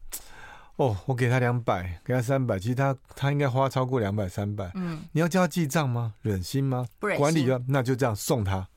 [0.77, 6.15] 哦，我给他两百，给他三百，其实他他应该花超过两百三百，嗯，你要叫他记账吗？
[6.23, 6.87] 忍心吗？
[6.99, 7.21] 不忍心。
[7.21, 8.69] 管理要那就这样送他。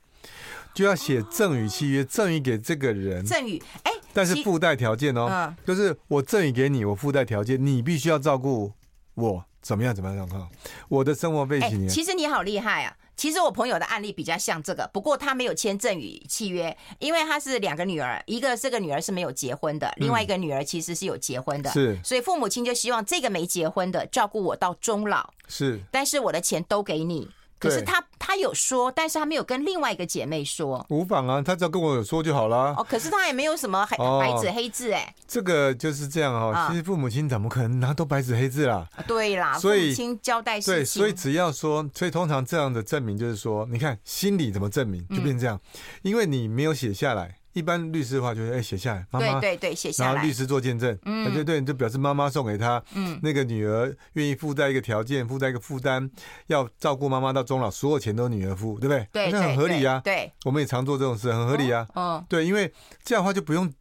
[0.76, 3.24] 就要写赠与契约，赠与给这个人。
[3.24, 8.70] 赠与，哎，但是附带条件哦，嗯、就是我赠与给你，我附带条件，你必须要照顾
[9.14, 9.94] 我，怎么样？
[9.94, 10.28] 怎么样？
[10.28, 10.46] 哈，
[10.90, 11.88] 我的生活背景。
[11.88, 12.94] 其实你好厉害啊！
[13.16, 27.30] 其实我朋友的案例比较像这个，不过他没有签赠与契约，因为他是两个女儿，一个这个女儿是没有结婚的，另外一个女儿其实是有结婚的，是，所以父母亲就希望这个没结婚的照顾我到终老，是，但是我的钱都给你。
[27.58, 30.84] 可是他他有说，但是他没有跟另外一个姐妹说。
[30.90, 32.74] 无妨啊，他只要跟我有说就好了。
[32.76, 35.14] 哦，可是他也没有什么白白纸黑字哎。
[35.26, 38.86] 这个就是这样哈，其实父母亲怎么可能拿都白纸黑字啦？
[39.06, 40.74] 对啦，所以亲交代事情。
[40.74, 45.60] 对，所以只要说，所以通常这样的证明就是说，你看心理怎么证明，就变成这样，
[46.02, 47.36] 因为你没有写下来。
[47.56, 56.10] 一般律师的话就是哎写下来，妈妈对对对写下来，然后律师做见证，嗯，对对，就表示妈妈送给他，嗯，那个女儿愿意附带一个条件，附带一个负担，
[56.48, 59.08] 要照顾妈妈到终老，所有钱都女儿付，对不对？
[59.10, 60.02] 对，那很合理啊。
[60.04, 61.88] 对，我们也常做这种事，很合理啊。
[61.94, 62.70] 嗯，对，因为
[63.02, 63.72] 这样的话就不用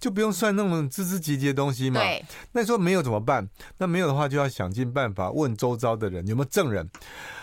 [0.00, 2.00] 就不用算那么枝枝节节的东西嘛。
[2.00, 3.48] 对，那说没有怎么办？
[3.78, 6.90] 那没有的话就要想尽办法问周遭的人有没有证人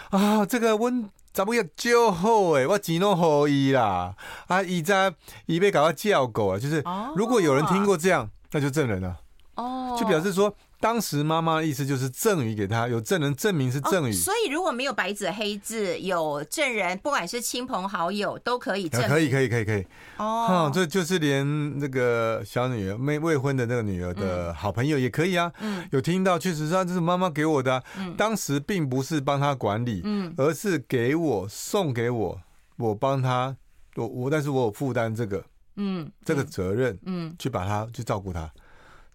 [0.09, 0.45] 啊？
[0.45, 1.09] 这个问。
[1.31, 4.15] 怎么样就好诶，我钱拢互伊啦，
[4.47, 5.13] 啊，伊在
[5.45, 6.83] 伊被搞到叫狗啊，就是
[7.15, 9.17] 如果有人听过这样，那就证人了。
[9.55, 10.53] 哦，就表示说。
[10.79, 14.13] 当时妈妈的意思就是赠与给他，有证人证明是赠与。
[14.13, 19.01] 所以如果没有白纸黑字，有证人，不管是亲朋好友都可以证。
[19.09, 19.85] 可以可以可以可以。
[20.17, 25.51] 哦，这就是连那个小女儿没未婚的那个女儿的好朋友也可以啊。
[25.59, 25.85] 嗯。
[25.91, 27.83] 有听到，确实是，这是妈妈给我的。
[27.97, 28.15] 嗯。
[28.15, 32.41] 当时并不是帮他管理，嗯，而是给我送给我，
[32.77, 33.55] 我帮他，
[33.95, 35.43] 我我，但是我有负担这个，
[35.75, 38.49] 嗯，这个责任，嗯，去把他去照顾他。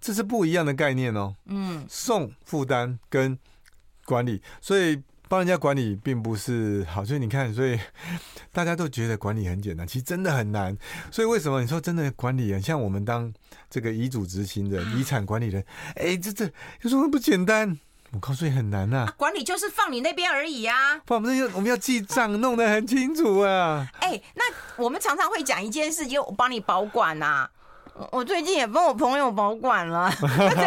[0.05, 1.35] 这是不一样的概念哦。
[1.47, 3.39] 嗯，送负担跟
[4.05, 7.03] 管理，所以帮人家管理并不是好。
[7.03, 7.81] 所以你看，所以
[8.53, 10.77] 大家都觉得管理很简单，其实真的很难。
[11.11, 12.61] 所以为什么你说真的管理啊？
[12.61, 13.33] 像我们当
[13.71, 15.65] 这个遗嘱执行人、遗产管理人，
[15.97, 16.45] 哎，这这
[16.83, 17.79] 有什么不简单？
[18.11, 19.11] 我告诉你很难呐。
[19.17, 21.01] 管理就是放你那边而已啊。
[21.07, 23.89] 放我们要我们要记账，弄得很清楚啊。
[24.01, 24.45] 哎，那
[24.77, 27.49] 我们常常会讲一件事，就我帮你保管呐。
[28.11, 30.13] 我最近也帮我朋友保管了，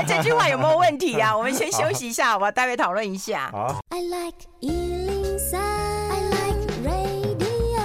[0.05, 1.35] 这这句话有没有问题啊？
[1.35, 3.49] 我们先休息一下，好吧，待会讨论一下。
[3.51, 3.79] 好。
[3.89, 7.81] I like 103, I like radio.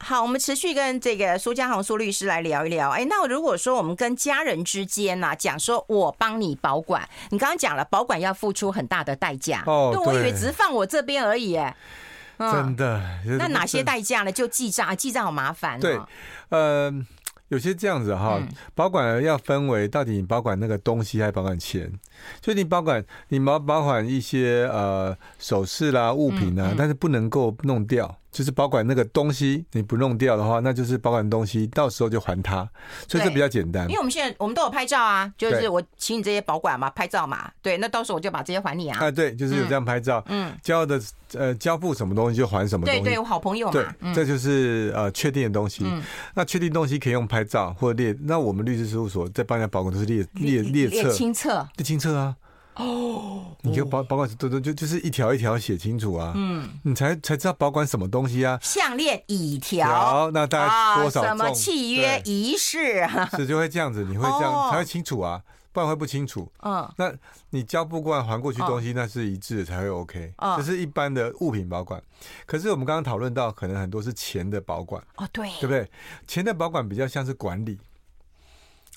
[0.00, 2.90] 好，我们持续跟这个苏嘉航苏律师来聊一聊。
[2.90, 9.62] 哎，那如果说我们跟家人之间呢、啊，讲说我帮你保管，你刚刚讲了保管要付出很大的代价。
[9.66, 11.54] 哦，对，我以为只是放我这边而已。
[11.54, 11.76] 哎，
[12.38, 13.00] 真的。
[13.38, 14.32] 那哪些代价呢？
[14.32, 15.80] 就记账，记账好麻烦、哦。
[15.80, 16.00] 对，
[16.48, 16.92] 呃。
[17.48, 18.40] 有些这样子哈，
[18.74, 21.90] 保管要分为到底你保管那个东西还是保管钱？
[22.42, 28.18] 所以你保管你保保管一些呃首饰啦物品啊，但是不能够弄掉。
[28.30, 32.68] 就是保管那个东西，你不弄掉的话，那就是保管东西，到时候就还他，
[33.08, 33.84] 所以这比较简单。
[33.88, 38.98] 因为我们现在我们都有拍照啊，就是我请你这些保管嘛，拍照嘛，对，那到时候我就把这些还你啊。
[39.00, 41.00] 啊，对，就是有这样拍照，嗯，交的
[41.34, 43.00] 呃交付什么东西就还什么东西。
[43.00, 45.84] 对对，我好朋友嘛，对，这就是呃确定的东西。
[46.34, 52.36] 那确定东西可以用拍照或列，那我们律师事务所在帮人家保管都是列列列册、清册、列清册啊。
[52.78, 58.56] 哦，你就保保管都都就就是一条一条写清楚啊，嗯，你才才知道保管什么东西啊。
[58.62, 61.24] 项链乙条，那大概多少？
[61.24, 63.04] 什么契约仪式？
[63.36, 66.48] 是就会这样子，你会这样才会清楚啊，不然会不清楚。
[66.62, 67.12] 嗯，那
[67.50, 70.32] 你交不过来还过去东西，那是一致的才会 OK。
[70.56, 72.00] 这是一般的物品保管，
[72.46, 75.02] 可是我们刚刚讨论到，可能很多是钱的保管。
[75.16, 75.90] 哦，对，对不对？
[76.28, 77.76] 钱的保管比较像是管理。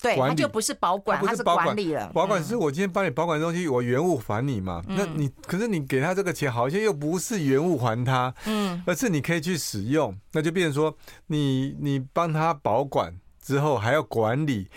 [0.02, 2.10] 对，它就不是保管，它是管理了。
[2.12, 4.82] 保管是我今天帮你保管的东西，我原物还你嘛？
[4.88, 10.96] 那你可是你给他这个钱，好像又不是原物还他，嗯，而是你可以去使用，那就变成说
[11.28, 14.68] 你你帮他保管之后还要管理，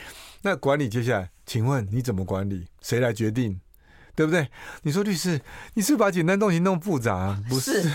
[0.44, 2.68] 那管理接下来，请问你怎么管理？
[2.82, 3.60] 谁来决定？
[4.16, 4.48] 对不对？
[4.84, 5.42] 你说律师，
[5.74, 7.16] 你是不是把简单东西弄复杂？
[7.16, 7.92] 啊不是。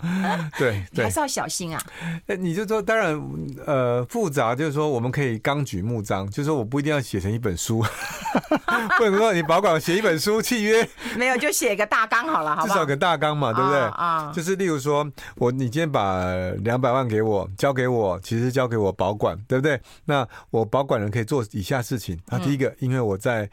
[0.58, 1.82] 对，对，还是要小心啊。
[2.26, 3.20] 哎，你就说，当然，
[3.66, 7.84] 呃，复杂就是说，我们可以纲举目张，就是说，我不一定要写成一本书，
[8.98, 12.74] 不能说你保管写一本书契约，没有就写个大纲好了，好不好？
[12.74, 13.80] 至少个大纲嘛，对不对？
[13.80, 16.24] 啊，就是例如说，我你今天把
[16.64, 19.80] 两百万给我，交给我，其实交给我保管，对不对？
[20.04, 22.18] 那我保管人可以做以下事情。
[22.28, 23.48] 啊，第一个，因为我在。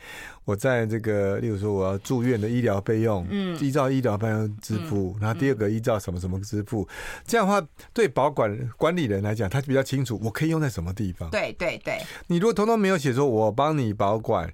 [0.46, 5.16] 我在这个，例如说我要住院的医疗费用，嗯，依照医疗费用支付。
[5.22, 6.86] 然后第二个依照什么什么支付，
[7.26, 11.30] 这样的话对保管管理人来讲，他比较清楚，我可以用在什么地方。
[11.30, 12.02] 对对对。
[12.28, 14.52] 你如果通通没有写说，我帮你保管，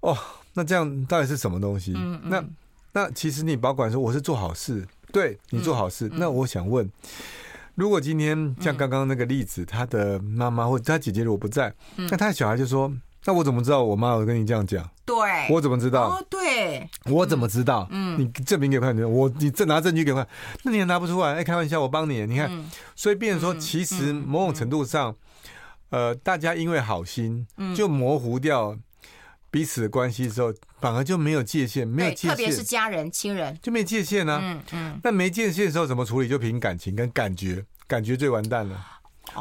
[0.00, 0.14] 哦，
[0.52, 1.94] 那这样到底是什么东西？
[1.96, 2.30] 嗯嗯。
[2.30, 2.44] 那
[2.92, 6.10] 那其实你保管说我是做好事，对你做好事。
[6.12, 6.86] 那我想问，
[7.74, 12.92] 如果今天像刚刚那个例子，他的妈妈或者他姐姐如果不在，那他的小孩就说。
[13.24, 14.88] 那我怎么知道我妈有跟你这样讲？
[15.04, 15.16] 对，
[15.50, 16.08] 我怎么知道？
[16.08, 17.86] 哦，对，我怎么知道？
[17.90, 20.26] 嗯，你证明给我看，我你这拿证据给我看，
[20.62, 21.34] 那你也拿不出来。
[21.34, 22.50] 哎，开玩笑，我帮你，你看，
[22.96, 25.14] 所以变成说，其实某种程度上，
[25.90, 28.76] 呃，大家因为好心，就模糊掉
[29.50, 34.38] 彼此的关系的时候，反而就没有界限，没有界限，特别是家人、亲人，就没界限呢。
[34.42, 36.28] 嗯嗯，那没界限的时候怎么处理？
[36.28, 38.86] 就凭感情跟感觉，感觉最完蛋了。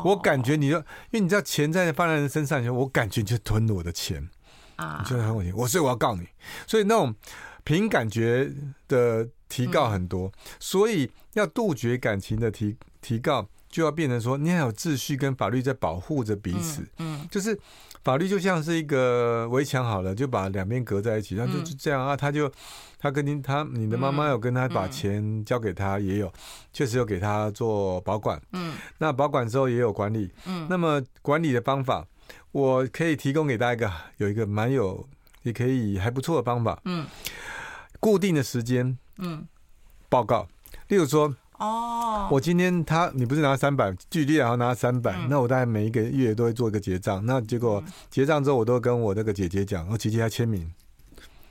[0.04, 4.30] 我感觉你就，因为你知道钱在放在人身上，我感觉你就吞了我的钱。
[4.76, 6.28] 啊，你就很我钱，我所以我要告你，
[6.65, 7.13] 所以那种
[7.63, 8.52] 凭感觉
[8.88, 17.60] 的提告很多，所以要杜绝感情的提提告，就要变成说你要有秩序跟法律在保护着彼此，嗯，就是。
[18.10, 22.17] 法律就像是一个围墙，好了，就把两边隔在一起，然后就就这样啊。
[22.17, 22.52] 他就
[22.98, 26.34] 他跟你他你的妈妈有跟他把钱交给他，也有
[26.74, 28.41] 确实有给他做保管。
[28.54, 30.28] 嗯，那保管之后也有管理。
[30.48, 32.04] 嗯，那么管理的方法，
[32.52, 35.08] 我可以提供给大家一个有一个蛮有
[35.43, 36.82] 也可以还不错的方法。
[36.86, 37.06] 嗯，
[38.00, 39.48] 固定的时间，嗯，
[40.10, 40.48] 报告，
[40.88, 41.36] 例如说。
[41.60, 50.72] 哦，我今天他你不是拿三百，举例然后拿三百，那我大概每一个月都会做一个结账，那结果结账之后，我都跟我那个姐姐讲，我姐姐还签名，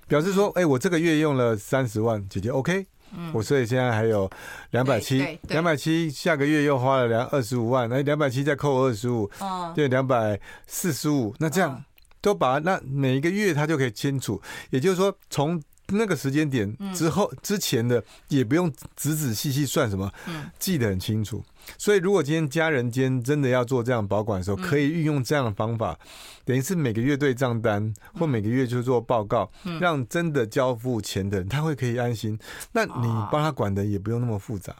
[0.07, 2.87] 表示说，哎，我这个月用了三十万，姐姐 OK，
[3.35, 4.31] 我所以现在还有
[4.71, 9.31] 两百七，两百七，下个月又花了两二十五万，那两百七再扣二十五，
[9.75, 11.85] 对，两百四十五，那这样
[12.23, 14.41] 都把那每一个月他就可以清楚，
[14.71, 15.63] 也就是说从。
[15.89, 20.11] 那个时间点之后之前的也不用仔仔细细算什么，
[20.59, 21.43] 记得很清楚。
[21.77, 25.99] 所以如果今天家人间真的要做这样保管的时候，可以运用这样的方法，
[26.45, 32.39] 等于是每个月对账单或每个月就做报告，让真的交付钱的人他会可以安心。
[32.73, 34.75] 那你帮他管的也不用那么复杂。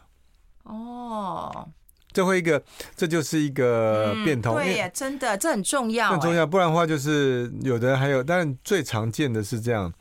[0.63, 1.67] 哦，
[2.11, 2.61] 最后一个，
[2.95, 4.55] 这就是一个变通。
[4.55, 6.45] 对呀，真的这很重要，很重要。
[6.45, 9.91] 不然的话，就是有的人还有，但最常见的是这样。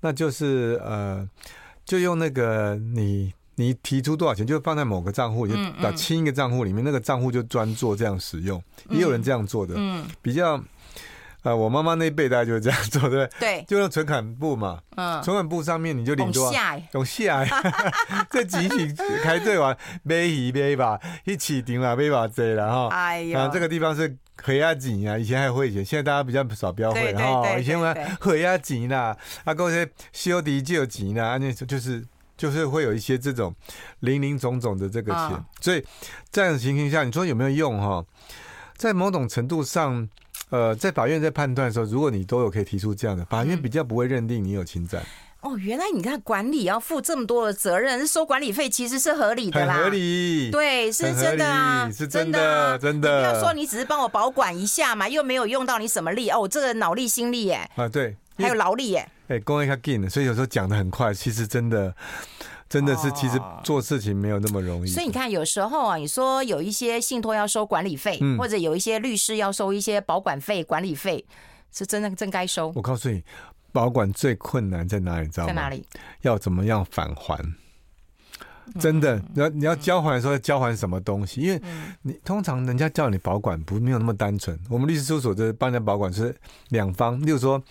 [0.00, 1.28] 那就是呃，
[1.84, 8.62] 就用那个你你提出多少钱就放在某个账户，嗯就把清一个账户里面，那个账户就专做这样使用。
[8.90, 10.62] 也有人这样做的，嗯，比较。
[11.46, 13.30] 啊，我妈妈那一辈大概就是这样做，对不对？
[13.38, 17.46] 对，就用存款簿嘛，嗯，存款簿上面你就领多少，下用下，
[18.28, 22.88] 这集体开对完，买鱼买吧，一起顶了买吧这了哈。
[22.88, 27.56] 哎呀，啊，这个地方是回压井啊，以前还会钱，现在大家比较少标会哈。
[27.56, 32.04] 以前我回压井啦，啊，嗰些修迪就有钱啦，那就是
[32.36, 33.54] 就是会有一些这种
[34.00, 35.84] 零零总总的这个钱，所以
[36.32, 38.04] 这样的情形下，你说有没有用哈？
[38.76, 40.08] 在某种程度上。
[40.50, 45.02] 呃，在法院在判断的时候，如果你都有可以提出这样的，法院比较不会认定你有侵占。
[45.40, 53.20] 哦，原来你看管理要负这么多的责任，收管理费其实是合理的啦，合理，对，是真的啊，是真的，真的。
[53.20, 61.94] 不要说你只是帮我保管一下嘛，又没有用到你什么力哦，这个脑力心力耶，啊对，还有劳力耶，哎，工业较紧，所以有时候讲的很快，其实真的。
[62.68, 64.90] 真的是，其实做事情没有那么容易。
[64.90, 71.24] 所以你看，有时候啊，你说有一些信托要收管理费，或者有一些律师要收一些保管费、管理费，
[71.72, 72.72] 是真的真该收。
[72.74, 73.22] 我告诉你，
[73.72, 75.28] 保管最困难在哪里？
[75.28, 75.48] 知道吗？
[75.48, 75.86] 在哪里？
[76.22, 77.38] 要怎么样返还？
[78.78, 81.40] 真的，你要你要交还的时候要交还什么东西？
[81.40, 81.62] 因为
[82.02, 84.58] 你通常人家叫你保管，不没有那么单纯。
[84.68, 86.34] 我们律师事务所的帮人家保管是
[86.70, 87.62] 两方，例如说。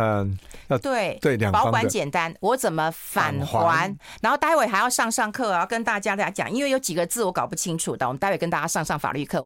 [0.00, 3.92] 嗯，要对对，两方保管简单，我怎么返还？
[4.20, 9.44] 然后待会还要上上课，要跟大家来讲，因为有几个字我搞不清楚的，我们待会跟大家上上法律课。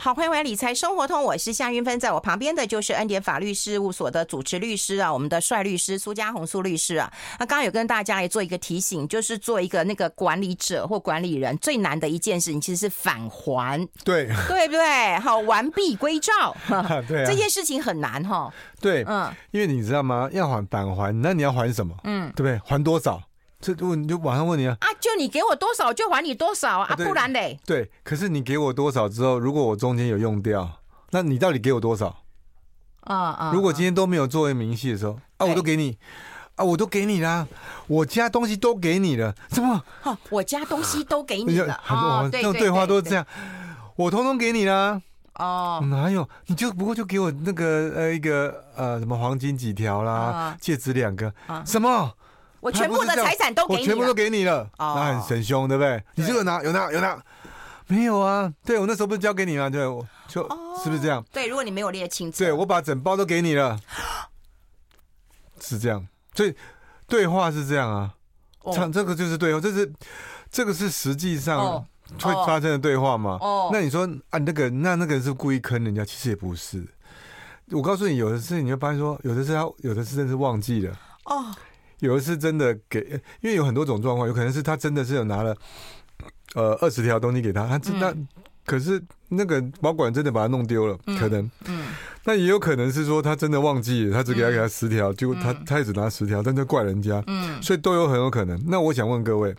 [0.00, 7.12] 好，欢迎回来理财生活通，我是夏云芬，在我旁边的就是恩典法律事务所的主持律师啊，我们的帅律师苏家红苏律师啊。
[7.40, 15.18] 那刚刚有跟大家来做一个提醒，就是做一个那个管理者或管理人最难的一件事情，其实是返还， 对对不对？
[15.18, 16.56] 好，完璧 归赵，
[17.08, 18.48] 对、啊，这件事情很难哈。
[18.80, 20.28] 对，嗯，因为你知道吗？
[20.32, 21.92] 要还返还，那你要还什么？
[22.04, 22.60] 嗯，对不对？
[22.64, 23.20] 还多少？
[23.60, 27.58] 这问就马上问你啊，啊，就你给我多少就还你多少啊，啊不然嘞？
[27.66, 32.22] 对，可是你给我多少之后，如果我中间有用掉，那你到底给我多少？
[33.00, 33.50] 啊啊！
[33.52, 35.96] 如果今天都没有作为明细的时候，啊，我都给你，
[36.56, 37.48] 啊，我都给你啦，
[37.86, 39.82] 我家东西都给你了，怎么？
[40.04, 43.26] 哦，我家东西都给你了，很多这种对话都是这样，
[43.96, 45.00] 我通通给你啦。
[45.34, 46.28] 哦，哪有？
[46.46, 51.32] 你就不过就给我那个呃一个呃什么黄金几条啦，戒指两个，
[51.64, 52.12] 什么？
[52.60, 56.02] 我全部的财产都给你，我全部都给你了，那很神凶，对不对？
[56.16, 57.22] 你这个拿有拿有拿，
[57.86, 58.52] 没有啊？
[58.64, 59.70] 对，我那时候不是交给你吗？
[59.70, 60.42] 对，我就
[60.82, 61.24] 是不是这样？
[61.32, 63.78] 对，如果你没有列清楚，对，我把整包都给你了，
[65.60, 66.06] 是这样。
[66.34, 66.54] 所以
[67.06, 68.14] 对话是这样啊，
[68.72, 69.92] 唱这个就是对话，这是
[70.50, 71.80] 这个是实际上
[72.20, 73.38] 会发生的对话吗？
[73.40, 76.86] 哦，那你说啊，那个那那个人是故意坑人家，其实也不是。
[77.70, 81.54] 我告诉你，有的事你会发现说，有的是他，有的是真是忘记了哦。
[82.00, 83.00] 有的是真的给，
[83.40, 85.56] 因为有很多种状况，有可能是他真的是有拿了，
[86.54, 88.28] 呃，二十条东西给他，他那、嗯、
[88.64, 91.86] 可是那个保管真的把他弄丢了，嗯、可能，嗯，
[92.24, 98.62] 那也有可能是说他真的忘记了，他只给他给他十条，结果、嗯、他他也只拿十条，但这怪人家，嗯，所以都有很有可能。
[98.66, 99.54] 那我想问各位，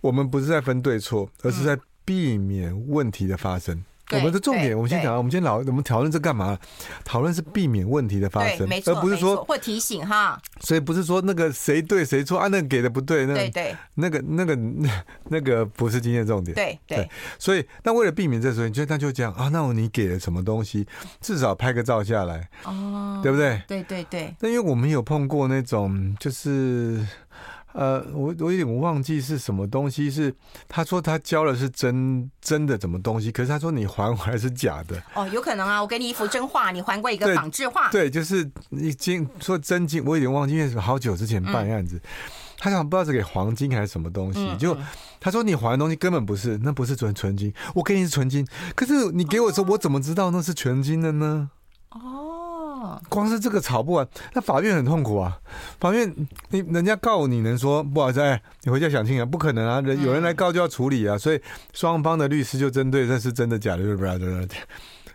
[0.00, 3.84] 我们不是在分对错，而是在避免问题的发生。
[4.12, 6.58] 我们的重点，我们先讲，我们今天老我们讨论这干嘛？
[7.04, 10.40] 讨论是避免问题的发生，而不是说或提醒哈。
[10.60, 16.54] 所以不是说那个谁对谁错啊，那个给的不对，那对对，那个那个那那个不是今天的重点。
[16.54, 20.86] 对对，所以那为了避免这所以就那就讲啊，那我你给了什么东西，
[21.20, 23.62] 至少拍个照下来哦，对不对？
[23.66, 24.34] 对对对。
[24.40, 27.06] 那因为我们有碰过那种就是。
[27.72, 30.34] 呃，我我有点忘记是什么东西，是
[30.68, 35.02] 他说他交了是真真的什么东西，可是他说你还回来是假的。
[35.14, 37.90] 哦，有可能啊，我给你一幅真画，你还过一个仿制画。
[37.90, 42.02] 对，就是你金说真金，我有点忘记，因为是好久之前办案子，嗯、
[42.58, 44.76] 他想不知道是给黄金还是什么东西，嗯、就
[45.18, 51.50] 他说你还的东西根本不是，那不是纯纯金，我给你是纯金，可是你给我说，我怎么知道那是纯金的呢？
[51.90, 52.21] 哦。
[53.08, 55.38] 光是这个吵不完，那法院很痛苦啊！
[55.78, 56.14] 法院
[56.50, 59.80] 你人家告你能说不好意思，哎，你回家想清啊，不可能啊！
[59.80, 61.40] 人有人来告就要处理啊，所以
[61.72, 64.48] 双方的律师就针对这是真的假的，对不对？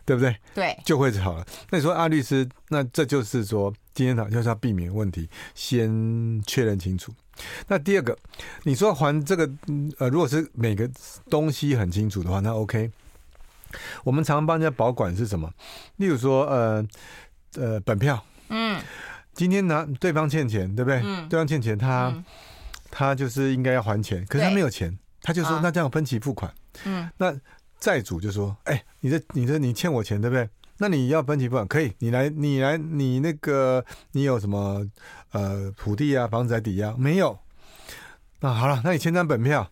[0.05, 0.35] 对不对？
[0.53, 1.45] 对，就会吵了。
[1.69, 7.11] 那你说啊，律师，那这就是说今天讨就是要避免问题，先确认清楚。
[7.67, 8.17] 那第二个，
[8.63, 9.49] 你说还这个
[9.99, 10.89] 呃，如果是每个
[11.29, 12.89] 东西很清楚的话，那 OK。
[14.05, 15.51] 我们常常帮人家保管是什么？
[15.97, 16.87] 例如说呃。
[17.55, 18.79] 呃，本票，嗯，
[19.33, 21.01] 今天拿对方欠钱，对不对？
[21.03, 22.13] 嗯，对方欠钱，他
[22.91, 26.53] 他就是应该要还钱，可是他没有钱，他就说那这样分期付款，
[26.85, 27.33] 嗯，那
[27.79, 30.47] 债主就说，哎，你这你这你欠我钱，对不对？
[30.79, 34.85] 那你要分期付款可以，你来你来你那个你有什么
[35.31, 36.93] 呃土地啊房子来抵押？
[36.97, 37.37] 没有？
[38.39, 39.67] 那好了，那你签张本票，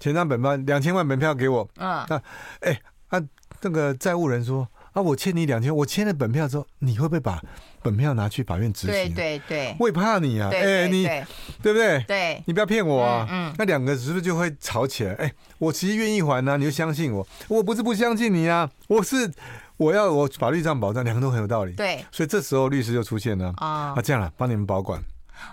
[0.00, 1.68] 签张本票两千万本票给我。
[1.76, 2.20] 嗯，那
[2.60, 3.22] 哎啊
[3.60, 4.68] 那个债务人说
[4.98, 7.40] 啊，我欠你两千，我签了本票之后，你会不会把
[7.82, 9.14] 本票拿去法院执行？
[9.14, 11.24] 对对对，我也怕你啊，哎你对
[11.62, 12.04] 对不对？
[12.08, 13.26] 对，你不要骗我啊。
[13.30, 15.14] 嗯，那两个是不是就会吵起来？
[15.14, 19.30] 哎，我其实愿意还啊，你就相信我，我不是不相信你啊，我是。
[19.78, 21.72] 我要我法律上保障，两个都很有道理。
[21.74, 23.54] 对，所以这时候律师就出现了。
[23.58, 25.00] 啊，啊，这样了，帮你们保管。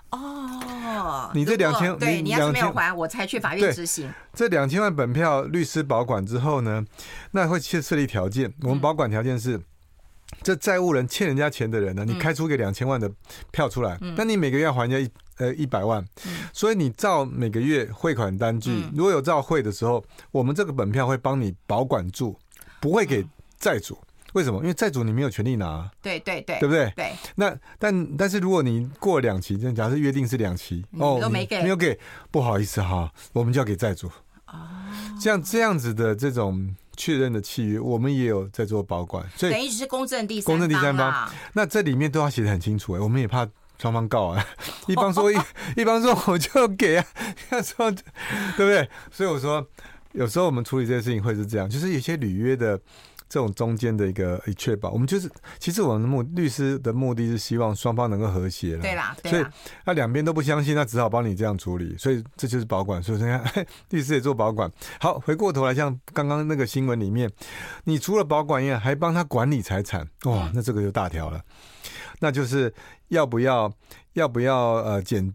[0.10, 0.60] 哦，
[1.34, 4.12] 你这两千，对，你要是没有还，我才去法院执行。
[4.34, 6.86] 这两千万本票，律师保管之后呢，
[7.32, 8.54] 那会设设立条件。
[8.62, 9.64] 我们保管条件是，嗯、
[10.44, 13.12] 这债务人欠人家钱的人呢，你开出个两千万的
[13.52, 22.38] 票出来，那、嗯、你每个月要还人家一呃一百万，嗯、所以你照每个月汇款单据，嗯、如果有照汇的时候，我们这个本票会帮你保管住，
[22.80, 23.26] 不会给
[23.60, 23.98] 债主。
[24.36, 24.60] 为什么？
[24.60, 26.92] 因为债主你没有权利拿，对对对，对不对？
[26.94, 27.14] 对。
[27.36, 31.98] 那但但是如果你过两期，这假设约定是两期，哦，都没给，没有给，
[32.32, 34.08] 不好意思哈，我们就要给债主。
[34.48, 34.54] 哦。
[35.18, 41.32] 像这样子的这种确认的契约，我们也有在做保管，所以等于是公证第三公证第三方。
[41.54, 43.48] 那这里面都要写的很清楚哎，我们也怕
[43.80, 44.46] 双方告啊。
[44.88, 45.38] 一方说一，
[45.78, 47.06] 一方说我就给啊，
[47.50, 48.04] 他说对
[48.58, 48.90] 不对？
[49.14, 49.66] 所以我说，
[50.12, 52.78] 有时候我们处理这些事情会是这样，就是有些履约的。
[53.36, 55.30] 这种中间的一个确保，我们就是
[55.60, 58.82] 其实我们的目律师的目的是希望双方能够和谐了。
[58.82, 59.38] 对啦，对啦。
[59.38, 59.52] 所以
[59.84, 61.98] 那两边都不相信，那只好帮你这样处理。
[61.98, 63.04] 所以这就是保管。
[63.04, 64.72] 所以你看， 律师也做保管。
[65.02, 67.30] 好，回过头来，像刚刚那个新闻里面，
[67.84, 70.08] 你除了保管以外，还帮他管理财产。
[70.24, 71.42] 哇，那这个就大条了。
[72.20, 72.74] 那就是
[73.10, 73.72] 要不要
[74.14, 75.34] 要不要呃减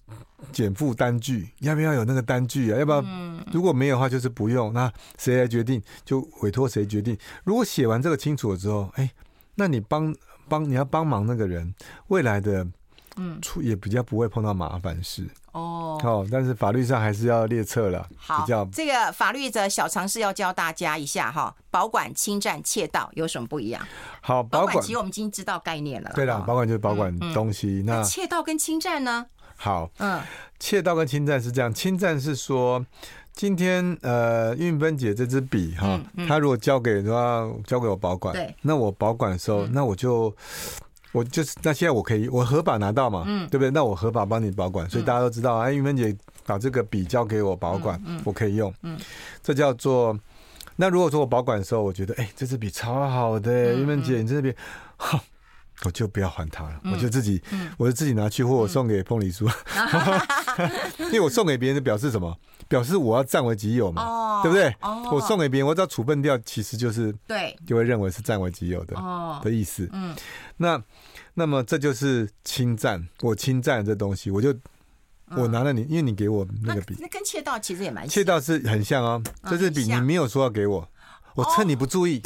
[0.53, 1.49] 减负单据？
[1.61, 2.79] 要不要有那个单据啊？
[2.79, 3.05] 要不要？
[3.53, 4.73] 如果没有的话，就是不用。
[4.73, 5.83] 那谁来决定？
[6.05, 7.17] 就委托谁决定。
[7.45, 9.11] 如果写完这个清楚了之后，哎，
[9.57, 10.15] 那你帮
[10.49, 11.75] 帮你要帮忙那个人，
[12.09, 12.67] 未来的
[13.17, 15.99] 嗯出也比较不会碰到麻烦事哦。
[16.03, 18.07] 好，但是法律上还是要列册了。
[18.17, 21.55] 好，比较这个法律的小常识要教大家一下哈。
[21.71, 23.81] 保管、侵占、窃盗有什么不一样？
[24.21, 26.11] 好，保管其实我们已经知道概念了。
[26.15, 27.83] 对了，保管就是保管东西。
[27.87, 29.27] 那窃盗跟侵占呢？
[29.57, 30.21] 好，嗯，
[30.59, 32.85] 窃盗跟侵占是这样，侵占是说。
[33.33, 35.99] 今天呃，运芬姐这支笔哈，
[36.29, 40.35] 她如果交给说交给我保管，对，那我保管的时候，那我就
[41.13, 43.71] 我就是那现在我可以我合法拿到嘛，嗯，对不对？
[43.71, 48.99] 那我合法帮你保管，所以大家都知道，哎，韵芬姐把这个笔交给我保管，我可以用，嗯，
[49.43, 50.19] 这叫做。
[50.77, 54.55] 那如果说我保管的时候，我觉得哎，这支笔超好的，玉芬姐你这支笔，
[54.97, 55.21] 好。
[55.85, 57.43] 我就不要还他了，我就自己，
[57.79, 59.51] 我就自己拿去，或我送给凤梨酥，
[61.07, 62.37] 因为我送给别人的表示什么？
[62.69, 64.77] 表示我要占为己有嘛，对不对？
[65.11, 68.95] 我送给别人，我只要处分掉，其实就是对，就会认为是占为己有的
[69.43, 69.89] 的意思。
[69.93, 70.15] 嗯，
[70.59, 70.81] 那
[71.35, 74.55] 那么这就是侵占，我侵占这东西，我就
[75.31, 79.23] 我拿了你，因为你给我那个笔，那跟窃盗其实也蛮窃盗是很像哦。
[79.49, 80.87] 这支笔你没有说要给我，
[81.35, 82.23] 我趁你不注意，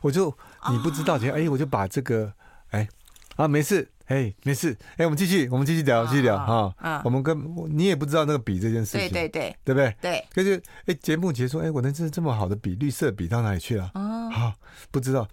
[0.00, 0.32] 我就。
[0.70, 2.32] 你不知道，就哎，我就把这个，
[2.70, 2.86] 哎，
[3.36, 6.74] 啊，没事，哎，没事，哎，我们继续，我们继续聊，继续聊哈。
[6.78, 7.38] 啊，我们跟
[7.70, 9.96] 你也不知道那个笔这件事情，对对对，对不对？
[10.00, 13.90] 对，可是哎，节目结束，哎，我那支这么好的笔，绿色笔到哪里去了？
[13.94, 14.52] 哦，好，
[14.90, 15.26] 不知道，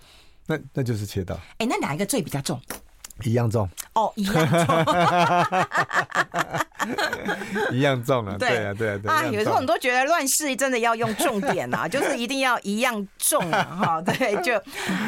[0.45, 1.37] 那那就是切到。
[1.57, 2.59] 哎，那哪一个罪比较重？
[3.23, 4.85] 一样重哦，一样重，
[7.71, 8.35] 一样重啊！
[8.37, 9.25] 对啊，对啊，对啊！
[9.25, 13.63] 有时候我们都觉得乱世真的要用重点啊， 就是一定要一样重啊！
[13.63, 14.61] 哈，对，就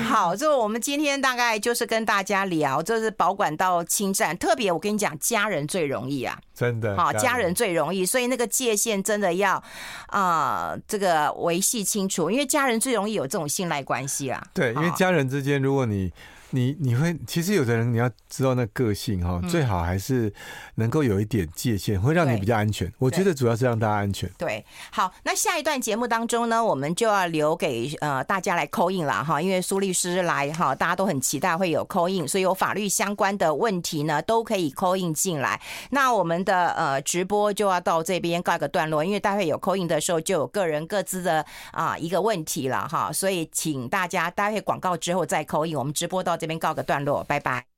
[0.08, 0.36] 好。
[0.36, 9.64] 就我们今天大概就是跟大家聊，就是保管到侵占，特别我跟你讲，家人最容易啊，真的，好，家人最容易，所以那个界限真的要
[10.08, 14.44] 啊，这个维系清楚，因为家人最容易有这种信赖关系啊。
[14.54, 16.12] 对，因为家人之间，如果你。
[16.52, 20.34] 你你会其实有的人你要知道那个性哈，最好还是
[20.76, 22.92] 能够有一点界限，会让你比较安全。
[22.98, 24.28] 我觉得主要是让大家安全。
[24.38, 35.62] 对，好，那下一段节目当中呢，我们就要留给呃大家来 call in 了哈，因为苏律师来哈，大家都很期待会有 call in，所以有法律相关的问题呢都可以 call in 进来。
[35.92, 46.39] 那我们的呃直播就要到这边告一个段落，因为待会有 call in 的时候就有个人各自的啊一个问题了哈，所以请大家待会广告之后再 call in，我们直播到。
[46.40, 47.69] 这边告个段落，拜拜。